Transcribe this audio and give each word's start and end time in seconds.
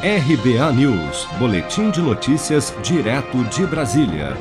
RBA 0.00 0.72
News, 0.74 1.26
Boletim 1.40 1.90
de 1.90 2.00
Notícias, 2.00 2.72
direto 2.84 3.42
de 3.46 3.66
Brasília. 3.66 4.36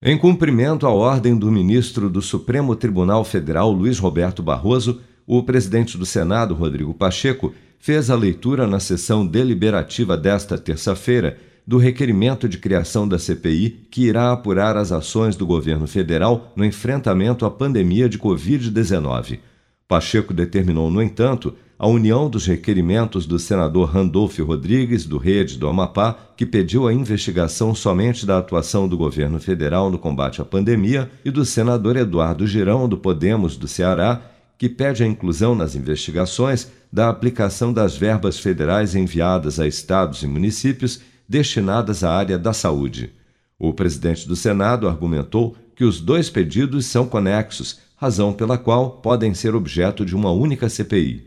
Em 0.00 0.16
cumprimento 0.16 0.86
à 0.86 0.90
ordem 0.90 1.36
do 1.36 1.50
ministro 1.50 2.08
do 2.08 2.22
Supremo 2.22 2.76
Tribunal 2.76 3.24
Federal, 3.24 3.72
Luiz 3.72 3.98
Roberto 3.98 4.44
Barroso, 4.44 5.00
o 5.26 5.42
presidente 5.42 5.98
do 5.98 6.06
Senado, 6.06 6.54
Rodrigo 6.54 6.94
Pacheco, 6.94 7.52
fez 7.80 8.10
a 8.10 8.14
leitura 8.14 8.64
na 8.64 8.78
sessão 8.78 9.26
deliberativa 9.26 10.16
desta 10.16 10.56
terça-feira 10.56 11.36
do 11.66 11.78
requerimento 11.78 12.48
de 12.48 12.56
criação 12.56 13.08
da 13.08 13.18
CPI 13.18 13.88
que 13.90 14.04
irá 14.04 14.30
apurar 14.30 14.76
as 14.76 14.92
ações 14.92 15.34
do 15.34 15.44
governo 15.44 15.88
federal 15.88 16.52
no 16.54 16.64
enfrentamento 16.64 17.44
à 17.44 17.50
pandemia 17.50 18.08
de 18.08 18.20
Covid-19. 18.20 19.40
Pacheco 19.88 20.34
determinou, 20.34 20.90
no 20.90 21.02
entanto, 21.02 21.54
a 21.78 21.86
união 21.86 22.28
dos 22.30 22.46
requerimentos 22.46 23.26
do 23.26 23.38
senador 23.38 23.90
Randolfo 23.90 24.42
Rodrigues, 24.42 25.04
do 25.04 25.18
Rede 25.18 25.58
do 25.58 25.68
Amapá, 25.68 26.16
que 26.36 26.46
pediu 26.46 26.88
a 26.88 26.92
investigação 26.92 27.74
somente 27.74 28.24
da 28.24 28.38
atuação 28.38 28.88
do 28.88 28.96
governo 28.96 29.38
federal 29.38 29.90
no 29.90 29.98
combate 29.98 30.40
à 30.40 30.44
pandemia, 30.44 31.10
e 31.24 31.30
do 31.30 31.44
senador 31.44 31.96
Eduardo 31.96 32.46
Girão, 32.46 32.88
do 32.88 32.96
Podemos 32.96 33.56
do 33.56 33.68
Ceará, 33.68 34.22
que 34.58 34.68
pede 34.68 35.04
a 35.04 35.06
inclusão 35.06 35.54
nas 35.54 35.76
investigações 35.76 36.72
da 36.90 37.10
aplicação 37.10 37.72
das 37.72 37.96
verbas 37.96 38.38
federais 38.38 38.94
enviadas 38.94 39.60
a 39.60 39.66
estados 39.66 40.22
e 40.22 40.26
municípios 40.26 41.00
destinadas 41.28 42.02
à 42.02 42.10
área 42.10 42.38
da 42.38 42.52
saúde. 42.54 43.12
O 43.58 43.72
presidente 43.72 44.26
do 44.26 44.34
Senado 44.34 44.88
argumentou 44.88 45.54
que 45.76 45.84
os 45.84 46.00
dois 46.00 46.30
pedidos 46.30 46.86
são 46.86 47.06
conexos 47.06 47.78
razão 47.96 48.32
pela 48.32 48.56
qual 48.56 48.92
podem 48.92 49.34
ser 49.34 49.54
objeto 49.54 50.04
de 50.04 50.16
uma 50.16 50.32
única 50.32 50.68
CPI. 50.68 51.24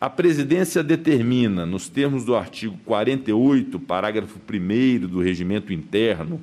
A 0.00 0.08
presidência 0.08 0.82
determina, 0.82 1.66
nos 1.66 1.88
termos 1.88 2.24
do 2.24 2.34
artigo 2.34 2.78
48, 2.86 3.78
parágrafo 3.78 4.40
1 4.50 5.06
do 5.06 5.20
regimento 5.20 5.72
interno, 5.72 6.40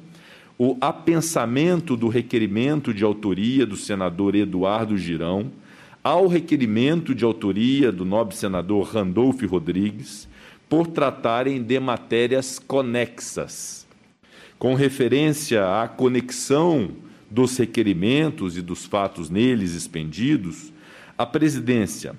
o 0.59 0.77
apensamento 0.79 1.97
do 1.97 2.07
requerimento 2.07 2.93
de 2.93 3.03
autoria 3.03 3.65
do 3.65 3.75
senador 3.75 4.35
Eduardo 4.35 4.95
Girão 4.95 5.51
ao 6.03 6.27
requerimento 6.27 7.13
de 7.13 7.25
autoria 7.25 7.91
do 7.91 8.05
nobre 8.05 8.35
senador 8.35 8.87
Randolfo 8.87 9.45
Rodrigues 9.47 10.27
por 10.69 10.87
tratarem 10.87 11.61
de 11.61 11.79
matérias 11.79 12.59
conexas. 12.59 13.87
Com 14.59 14.73
referência 14.75 15.81
à 15.81 15.87
conexão 15.87 16.91
dos 17.29 17.57
requerimentos 17.57 18.57
e 18.57 18.61
dos 18.61 18.85
fatos 18.85 19.29
neles 19.29 19.73
expendidos, 19.73 20.71
a 21.17 21.25
presidência, 21.25 22.15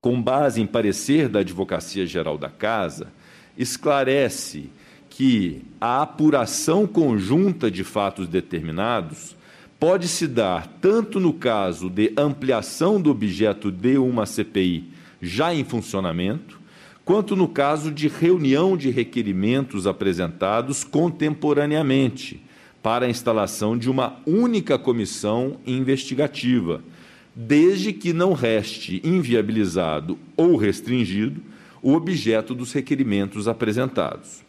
com 0.00 0.20
base 0.20 0.60
em 0.60 0.66
parecer 0.66 1.28
da 1.28 1.40
Advocacia 1.40 2.06
Geral 2.06 2.38
da 2.38 2.48
Casa, 2.48 3.12
esclarece 3.56 4.70
que 5.10 5.62
a 5.80 6.02
apuração 6.02 6.86
conjunta 6.86 7.70
de 7.70 7.84
fatos 7.84 8.26
determinados 8.26 9.36
pode 9.78 10.08
se 10.08 10.26
dar 10.26 10.66
tanto 10.80 11.20
no 11.20 11.32
caso 11.32 11.90
de 11.90 12.12
ampliação 12.16 13.00
do 13.00 13.10
objeto 13.10 13.70
de 13.70 13.98
uma 13.98 14.24
CPI 14.24 14.90
já 15.20 15.54
em 15.54 15.64
funcionamento, 15.64 16.60
quanto 17.04 17.36
no 17.36 17.48
caso 17.48 17.90
de 17.90 18.08
reunião 18.08 18.76
de 18.76 18.90
requerimentos 18.90 19.86
apresentados 19.86 20.84
contemporaneamente 20.84 22.42
para 22.82 23.06
a 23.06 23.08
instalação 23.08 23.78
de 23.78 23.88
uma 23.88 24.20
única 24.26 24.78
comissão 24.78 25.58
investigativa, 25.66 26.82
desde 27.34 27.92
que 27.92 28.12
não 28.12 28.32
reste 28.32 29.00
inviabilizado 29.04 30.18
ou 30.36 30.56
restringido 30.56 31.40
o 31.80 31.94
objeto 31.94 32.54
dos 32.54 32.72
requerimentos 32.72 33.48
apresentados. 33.48 34.42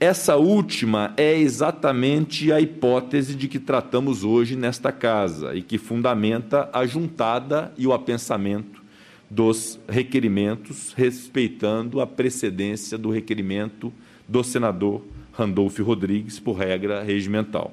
Essa 0.00 0.36
última 0.36 1.14
é 1.16 1.38
exatamente 1.38 2.50
a 2.50 2.60
hipótese 2.60 3.36
de 3.36 3.46
que 3.46 3.60
tratamos 3.60 4.24
hoje 4.24 4.56
nesta 4.56 4.90
casa 4.90 5.54
e 5.54 5.62
que 5.62 5.78
fundamenta 5.78 6.68
a 6.72 6.84
juntada 6.84 7.72
e 7.78 7.86
o 7.86 7.92
apensamento 7.92 8.82
dos 9.30 9.78
requerimentos, 9.88 10.92
respeitando 10.94 12.00
a 12.00 12.06
precedência 12.06 12.98
do 12.98 13.10
requerimento 13.10 13.92
do 14.28 14.42
senador 14.42 15.02
Randolfo 15.32 15.82
Rodrigues, 15.82 16.38
por 16.38 16.54
regra 16.54 17.02
regimental. 17.02 17.72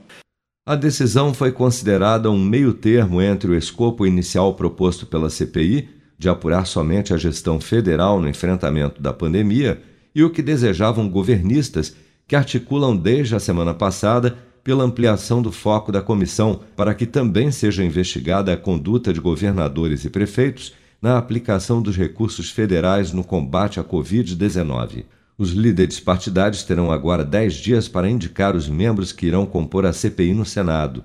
A 0.66 0.76
decisão 0.76 1.34
foi 1.34 1.52
considerada 1.52 2.30
um 2.30 2.38
meio-termo 2.38 3.22
entre 3.22 3.52
o 3.52 3.56
escopo 3.56 4.06
inicial 4.06 4.54
proposto 4.54 5.06
pela 5.06 5.30
CPI, 5.30 5.90
de 6.18 6.30
apurar 6.30 6.66
somente 6.66 7.14
a 7.14 7.18
gestão 7.18 7.60
federal 7.60 8.22
no 8.22 8.28
enfrentamento 8.28 9.02
da 9.02 9.14
pandemia, 9.14 9.82
e 10.14 10.24
o 10.24 10.30
que 10.30 10.42
desejavam 10.42 11.10
governistas, 11.10 11.96
que 12.28 12.36
articulam 12.36 12.96
desde 12.96 13.36
a 13.36 13.40
semana 13.40 13.74
passada 13.74 14.38
pela 14.64 14.84
ampliação 14.84 15.42
do 15.42 15.52
foco 15.52 15.92
da 15.92 16.02
comissão 16.02 16.60
para 16.76 16.94
que 16.94 17.06
também 17.06 17.52
seja 17.52 17.84
investigada 17.84 18.54
a 18.54 18.58
conduta 18.58 19.12
de 19.12 19.20
governadores 19.20 20.06
e 20.06 20.10
prefeitos 20.10 20.74
na 21.02 21.18
aplicação 21.18 21.82
dos 21.82 21.96
recursos 21.96 22.52
federais 22.52 23.14
no 23.14 23.24
combate 23.24 23.80
à 23.80 23.84
Covid-19. 23.84 25.06
Os 25.40 25.52
líderes 25.52 26.02
partidários 26.02 26.64
terão 26.64 26.92
agora 26.92 27.24
dez 27.24 27.54
dias 27.54 27.88
para 27.88 28.10
indicar 28.10 28.58
os 28.58 28.68
membros 28.68 29.14
que 29.14 29.26
irão 29.26 29.46
compor 29.46 29.86
a 29.86 29.94
CPI 29.94 30.34
no 30.34 30.44
Senado. 30.44 31.02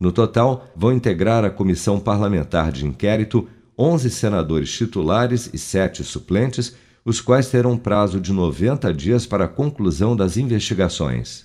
No 0.00 0.10
total, 0.10 0.66
vão 0.74 0.92
integrar 0.92 1.44
a 1.44 1.50
comissão 1.50 2.00
parlamentar 2.00 2.72
de 2.72 2.84
inquérito 2.84 3.46
11 3.78 4.10
senadores 4.10 4.72
titulares 4.72 5.48
e 5.54 5.58
sete 5.58 6.02
suplentes, 6.02 6.74
os 7.04 7.20
quais 7.20 7.48
terão 7.48 7.78
prazo 7.78 8.20
de 8.20 8.32
90 8.32 8.92
dias 8.92 9.24
para 9.24 9.44
a 9.44 9.48
conclusão 9.48 10.16
das 10.16 10.36
investigações. 10.36 11.44